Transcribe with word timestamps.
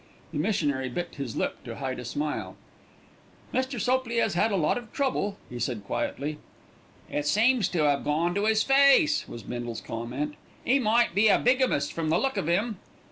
The 0.31 0.39
missionary 0.39 0.89
bit 0.89 1.13
his 1.13 1.35
lip 1.35 1.63
to 1.63 1.75
hide 1.75 1.99
a 1.99 2.05
smile. 2.05 2.55
"Mr. 3.53 3.79
Sopley 3.79 4.15
has 4.15 4.33
had 4.33 4.51
a 4.51 4.55
lot 4.55 4.79
of 4.79 4.91
trouble," 4.91 5.37
he 5.47 5.59
said 5.59 5.83
quietly. 5.85 6.39
"It 7.07 7.27
seems 7.27 7.67
to 7.67 7.85
'ave 7.85 8.03
gone 8.03 8.33
to 8.33 8.47
'is 8.47 8.63
face," 8.63 9.27
was 9.29 9.43
Bindle's 9.43 9.79
comment. 9.79 10.33
"'E 10.65 10.79
might 10.79 11.13
be 11.13 11.27
a 11.27 11.37
bigamist 11.37 11.93
from 11.93 12.09
the 12.09 12.17
look 12.17 12.35
of 12.37 12.49
'im." 12.49 12.79